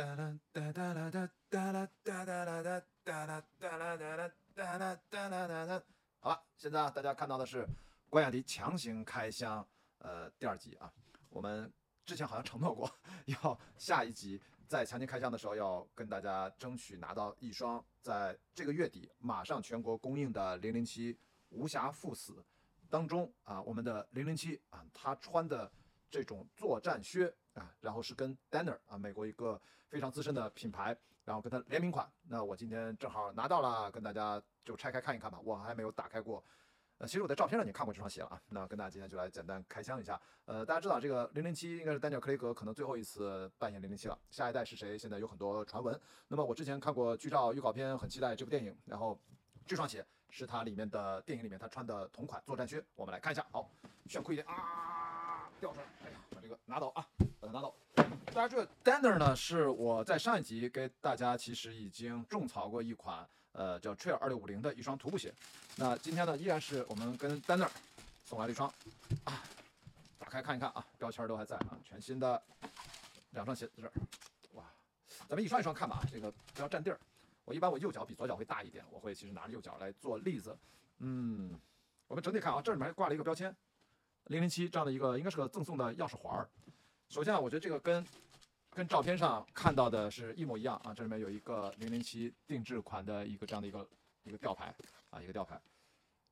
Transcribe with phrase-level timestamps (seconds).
[0.00, 5.82] 哒啦哒哒啦哒哒啦哒哒啦哒哒啦哒啦哒啦哒啦哒啦哒啦。
[6.20, 7.68] 好了，现在啊，大家看到的是
[8.08, 9.66] 关雅迪强行开箱，
[9.98, 10.90] 呃，第二集啊。
[11.28, 11.70] 我们
[12.06, 12.90] 之前好像承诺过，
[13.26, 21.14] 要下一集在强行开箱的时候，要跟大家争取拿到一双在这个月底马上全国供应的零零七
[21.50, 22.42] 无暇赴死
[22.88, 25.70] 当中啊，我们的零零七啊，他穿的
[26.10, 32.10] 这种作战靴啊，然后是跟 Danner 啊，美国一个非常资深的品牌，然后跟他联名款。
[32.28, 35.38] 那我今天正好拿到了，跟大家就拆开看一看吧。
[35.42, 36.42] 我还没有打开过。
[36.98, 40.20] 呃，其实我在照片上已经看过这双鞋了啊，那跟大家今天就来简单开箱一下。
[40.44, 44.98] 呃，大家知道这个零零七应该是丹尼尔·克雷格可能最后一次扮演零零七了，下一代是谁？
[44.98, 45.98] 现在有很多传闻。
[46.28, 48.76] 那么我之前看过剧照、预告片，很期待这部电影。
[48.84, 49.18] 然后
[49.66, 53.46] 这双鞋是它里面的电影里面他穿的同款作战靴，我们来看一下。
[53.50, 53.70] 好，
[54.06, 57.06] 炫酷一点啊，掉出来，哎呀，个拿走啊，
[57.38, 57.74] 把它拿走。
[58.26, 63.26] 大家这个 Danner 呢，是我在上一集给大家其实已经种草过一款。
[63.52, 65.34] 呃，叫 Trail 二六五零的一双徒步鞋。
[65.74, 67.68] 那今天呢，依然是我们跟 Danner
[68.24, 68.72] 送来了一双
[69.24, 69.42] 啊，
[70.20, 72.40] 打开看一看啊，标签都还在啊，全新的
[73.30, 73.92] 两双鞋在这儿。
[74.52, 74.64] 哇，
[75.28, 77.00] 咱们一双一双看吧，这个不要占地儿。
[77.44, 80.56] 我一般我右脚比左脚会大一点，我会其实拿着右脚来做例子。
[80.98, 81.58] 嗯，
[82.06, 83.52] 我们整体看啊，这里面还挂了一个标签，
[84.26, 86.48] 零零七这样的一个，应该是个赠送的钥匙环儿。
[87.08, 88.06] 首先啊，我觉得这个跟
[88.70, 90.94] 跟照片上看到的是一模一样啊！
[90.94, 93.88] 这里面有一个零零七定制款的一个这样的一个
[94.22, 94.72] 一个吊牌
[95.10, 95.60] 啊，一个吊牌。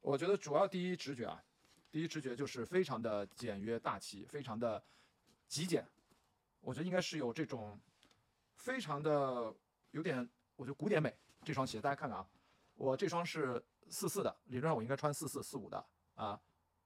[0.00, 1.42] 我觉得主要第一直觉啊，
[1.90, 4.82] 第一直觉就是非常的简约大气，非常的
[5.46, 5.86] 极简。
[6.62, 7.78] 我觉得应该是有这种
[8.54, 9.54] 非常的
[9.90, 11.14] 有点，我觉得古典美。
[11.44, 12.26] 这双鞋大家看看啊，
[12.76, 16.40] 我这双是四四的，理论上我应该穿四四四五的啊。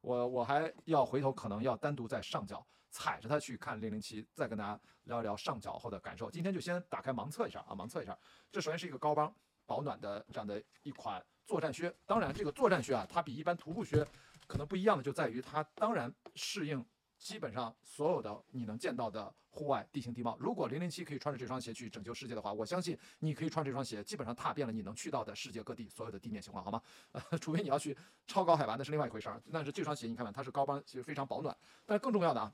[0.07, 2.65] 我我还要回头可能要单独再上脚。
[2.89, 6.31] 踩着它去看零零七，再跟大家聊一聊上脚后的感受。
[6.31, 8.17] 今天就先打开盲测一下啊，盲测一下。
[8.51, 9.31] 这首先是一个高帮
[9.67, 11.95] 保暖的这样的一款作战靴。
[12.07, 14.07] 当然，这个作战靴啊，它比一般徒步靴
[14.47, 16.83] 可能不一样的就在于它当然适应
[17.19, 20.37] 基本上所有的你能见到的户外地形地貌。
[20.39, 26.81] 如果零零七可以穿着这双鞋去拯救世界的话，我相信你可以穿这双鞋基本上踏遍了你能去到的世界各地所有的地面情况，好吗？
[27.13, 27.97] 呃，除非你要去
[28.27, 29.43] 超高海拔，那是另外一回事儿。
[29.53, 31.57] 但是这双鞋你看看，它是高帮，其实非常保暖。
[31.85, 32.53] 但是更重要的啊。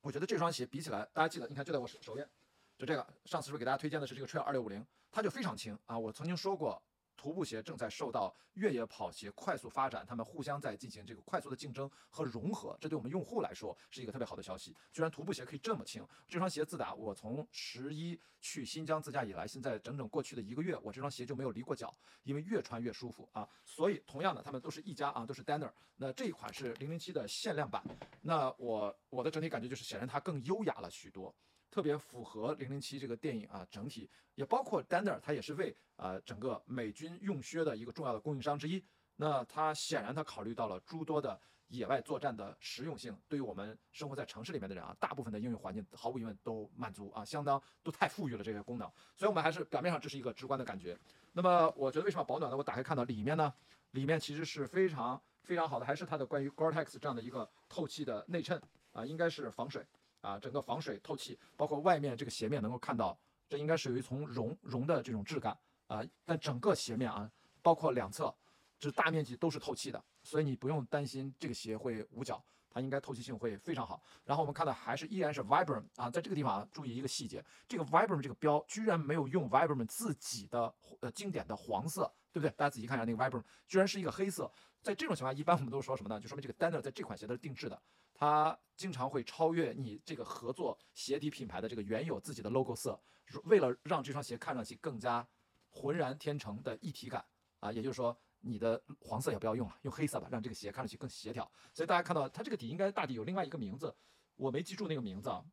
[0.00, 2.28] 我觉得这双鞋比起来，大家记得，你看就在我手手边，
[2.76, 3.06] 就这个。
[3.24, 5.98] 上次是不是给大家推荐的是这个 Trail 二六五零，它就非常轻啊。
[5.98, 6.80] 我曾经说过，
[7.24, 14.76] 徒步鞋正在受到越野跑鞋快速发展，他们互相在进行这个快速的竞争和融合，这对我们用户来说是一个特别好的消息。
[14.92, 21.90] 居然徒步鞋可以这么轻，这双鞋自打我从十一去新疆自驾以来，现在整整过去的一个月，我这双鞋就没有离过脚，
[22.24, 23.48] 因为越穿越舒服啊。
[23.64, 25.72] 所以同样的，他们都是一家啊，都是 Danner。
[25.96, 27.82] 那这一款是零零七的限量版，
[28.20, 31.34] 那我我的整体感觉就是显然它更优雅了许多，
[31.74, 38.80] 特别符合零零七这个电影啊，整体也包括 Danner，它也是为呃整个美军用靴的一个重要的供应商之一。
[39.16, 41.36] 那它显然它考虑到了诸多的
[41.66, 50.96] 野外作战的实用性，对于我们生活在城市里面的人啊，大部分的应用环境毫无疑问都满足啊，相当都太富裕了这些功能，所以我们还是表面上这是一个直观的感觉。
[51.32, 52.56] 那么我觉得为什么保暖呢？
[52.56, 53.52] 我打开看到里面呢，
[53.90, 55.20] 里面其实是非常。
[55.42, 58.58] 非常好的，还是它的关于 Gore-Tex 这样的一个透气的内衬
[58.92, 59.86] 啊，应该是防水
[60.24, 67.30] 啊，整个防水透气，包括外面这个鞋面能够看到，这应该是有一层绒绒的这种质感啊，但整个鞋面啊，
[67.60, 68.34] 包括两侧，
[68.78, 74.02] 这大面积都是透气的，所以你不用担心这个鞋会捂脚，它应该透气性会非常好。
[74.24, 82.50] 然后我们看到还是依然是 Vibram 啊，在这个地方啊注意一个细节，这个 Vibram 这个标居然没有用 Vibram 自己的呃经典的黄色，对不对？
[82.56, 84.50] 大家仔细看一下那个 Vibram，居然是一个黑色。
[84.80, 86.20] 在这种情况，一般我们都是说什么呢？
[86.20, 87.82] 就说明这个 Danner 在这款鞋它是定制的，
[88.24, 92.98] 它经常会超越你这个合作鞋底品牌的这个原有自己的 logo 色，
[93.44, 95.26] 为了让这双鞋看上去更加
[95.68, 97.22] 浑然天成的一体感
[97.60, 101.50] 啊，也就是说你的黄色也不要用了，用黑色吧，让这个鞋看上去更协调。
[101.70, 103.94] 所以大家看到它这个底应该大底有另外一个名字，
[104.36, 105.44] 我没记住那个名字啊，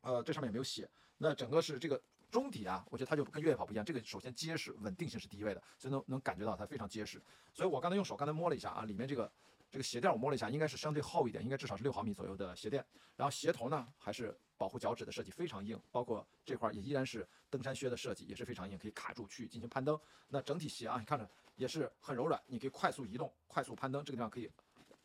[0.00, 0.88] 呃，这上面也没有写。
[1.18, 2.00] 那整个是这个。
[2.30, 7.22] 中底啊，我觉得它就跟越野跑不一样，这个首先结实，稳定性是第一位的，所以能能感觉到它非常结实。
[7.52, 9.30] 所以我刚才用手刚才摸了一下啊，里面这个
[9.74, 12.86] 这个鞋垫我摸了一下，应该是相对厚一点，应该至少是六毫米左右的鞋垫。
[13.16, 19.98] 然后鞋头呢，还是保护脚趾的设计，非常硬，包括这块儿也依然是登山靴的设计，也是非常硬，可以卡住去进行攀登。
[20.28, 24.48] 那整体鞋啊，你看着也是很柔软，你可以快速移动、快速攀登，这个地方可以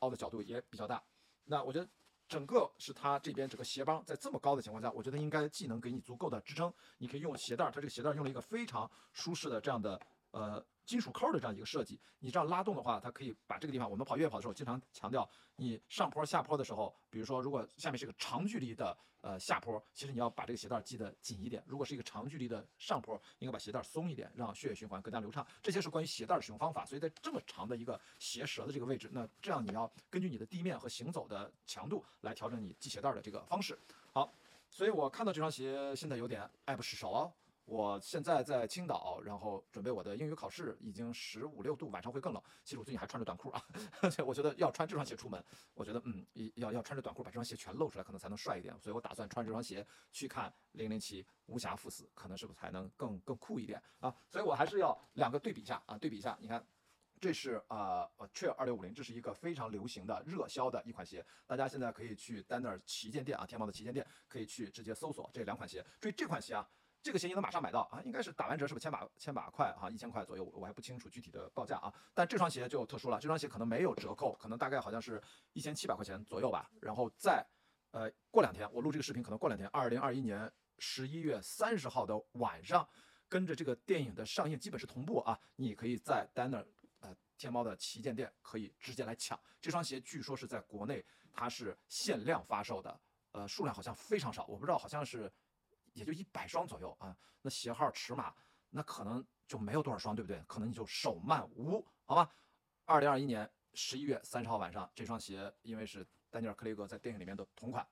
[0.02, 1.04] 凹的角度也比较大。
[1.46, 1.90] 那我觉得。
[2.28, 10.00] 整个是它这边整个鞋帮在这么高的情况下，我觉得应该既能给你足够的支撑，你可以用鞋带儿，它这个鞋带儿用了一个非常舒适的这样的
[10.32, 10.66] 呃。
[10.90, 25.46] 金属扣的这样一个设计，你这样拉动的话，它可以把这个地方，我们跑越野跑的时候经常强调，你上坡下坡的时候，比如说如果下面是个长距离的呃下坡，其实你要把这个鞋带系得紧一点；如果是一个长距离的上坡，应该把鞋带松一点，让血液循环更加流畅。
[25.62, 26.84] 这些是关于鞋带的使用方法。
[26.84, 33.78] 所以在这么长的一个鞋舌的这个位置，那这样你要根据你的地面和行走的强度来调整你系鞋带的这个方式。
[34.12, 34.34] 好，
[34.72, 37.32] 所以我看到这双鞋现在有点爱不释手哦。
[37.70, 42.42] 我现在在青岛，然后准备我的英语考试，已经十五六度，晚上会更冷。
[42.64, 43.64] 其实我最近还穿着短裤啊，
[44.26, 45.44] 我觉得要穿这双鞋出门，
[45.76, 46.26] 我觉得嗯，
[46.56, 48.76] 要要穿着短裤把这双鞋全露出来，可能才能帅一点。
[48.80, 54.12] 所以我打算穿这双鞋去看零零七无暇赴死，可能是不是才能更更酷一点啊？
[54.32, 56.66] 所以我还是要两个对比一下啊，对比一下，你看，
[57.22, 65.86] 这是啊，Trail 二六五零，这是一个非常流行的热销的一款鞋，大家现在可以去 Danner 旗舰店啊，天猫的旗舰店可以去直接搜索这两款鞋。
[66.02, 66.68] 注意这款鞋啊。
[67.02, 68.02] 这个鞋你能马上买到啊？
[68.04, 69.90] 应该是打完折是不是千把千把块哈？
[69.90, 71.94] 一千块左右，我还不清楚具体的报价啊。
[72.14, 75.22] 但这双鞋就特殊了，这双鞋可能没有折扣，可能大概好像是
[75.54, 76.70] 一千七百块钱左右吧。
[76.82, 77.46] 然后在
[77.92, 82.86] 呃过两天，我录这个视频可能过两天，二零二一年十一月三十号的晚上，
[83.30, 85.40] 跟着这个电影的上映基本是同步啊。
[85.56, 86.66] 你可以在 Danner
[87.00, 93.00] 呃天猫的旗舰店可以直接来抢这双鞋，据说是在国内它是限量发售的，
[93.32, 95.32] 呃数量好像非常少，我不知道好像是。
[95.94, 98.34] 也就一百双左右啊，那鞋号尺码
[98.70, 100.44] 那可能就没有多少双，对不对？
[100.48, 102.30] 可能你就手慢无，好吧？
[102.86, 107.88] 二零二一年十一月三十号晚上，这双鞋因为是丹尼尔·克雷格在电影里面的同款，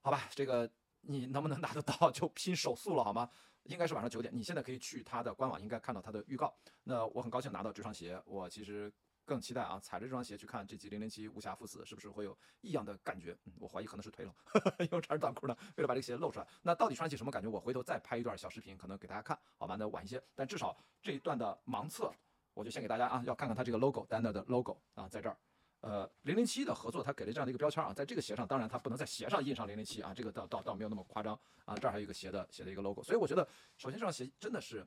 [0.00, 0.28] 好吧？
[0.30, 0.70] 这个
[1.00, 3.28] 你能不能拿得到就拼手速了，好吗？
[3.64, 6.54] 应该是晚上九点，你现在可以去他的官网，应该看到他的预告。
[6.82, 8.92] 那我很高兴拿到这双鞋，我其实。
[9.32, 13.34] 更期待啊，踩着这双鞋去看这集零零七无暇赴死，是不是会有异样的感觉？
[13.46, 14.34] 嗯，我怀疑可能是腿冷，
[14.80, 16.46] 因为穿着短裤呢，为了把这个鞋露出来。
[16.60, 17.48] 那到底穿起什么感觉？
[17.48, 19.74] 我回头再拍一段小视频，可能给大家看，好吧？
[19.78, 22.12] 那晚一些，但至少这一段的盲测，
[22.52, 25.36] 我就先给大家啊，要看看它这个 logo，Danner 的 logo 啊，在这儿。
[25.80, 31.74] 呃，零零七的合作，它给了这样的一个标签啊，在这个鞋上，当然它不能在鞋上印上零零七啊，这个倒倒倒没有那么夸张啊。
[31.74, 34.86] 这儿还有一个鞋的鞋的一个 logo，所以我觉得，首先这双鞋真的是，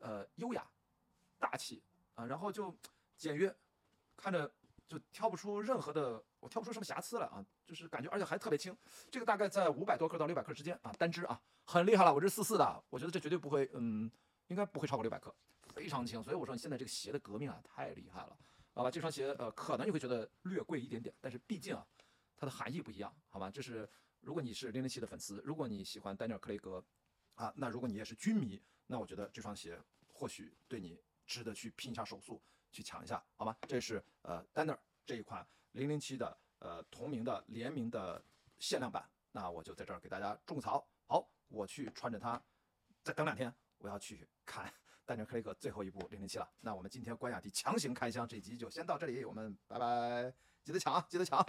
[0.00, 0.68] 呃，优雅、
[1.38, 1.80] 大气
[2.14, 2.76] 啊，然后就
[3.16, 3.54] 简约。
[4.18, 4.50] 看着
[4.88, 8.76] 就挑不出任何的，我挑不出什么瑕疵来啊，就是感觉，而且还特别轻。
[9.10, 12.12] 这个大概在五百多克到六百克之间啊，单只啊，很厉害了。
[12.12, 14.10] 我这四四的，我觉得这绝对不会，嗯，
[14.48, 15.34] 应该不会超过六百克，
[15.74, 16.22] 非常轻。
[16.22, 18.36] 所以我说你现在这个鞋的革命啊，太厉害了，
[18.74, 18.90] 好吧？
[18.90, 21.86] 这双鞋呃，可能你会觉得略贵一点点，但是毕竟啊，
[22.36, 23.50] 它的含义不一样，好吧？
[23.50, 23.88] 这是
[24.20, 26.84] 如果你是零零七的粉丝，如果你喜欢丹尼尔·克雷格
[27.34, 29.78] 啊，那如果你也是军迷，那我觉得这双鞋
[30.12, 32.40] 或许对你值得去拼一下手速。
[32.70, 33.56] 去抢一下，好吗？
[33.62, 34.76] 这是呃，Danner
[35.06, 38.22] 这一款零零七的呃同名的联名的
[38.58, 40.86] 限量版，那我就在这儿给大家种草。
[41.06, 42.40] 好，我去穿着它，
[43.02, 44.72] 再等两天，我要去看
[45.04, 46.50] 丹尼尔·克雷格最后一部零零七了。
[46.60, 51.44] 那我们今天关雅迪强行开箱这集就先到这里，我们拜拜，记得抢啊，记得抢。